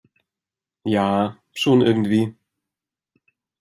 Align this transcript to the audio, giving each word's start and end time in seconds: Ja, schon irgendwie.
Ja, 0.83 1.37
schon 1.53 1.81
irgendwie. 1.83 2.33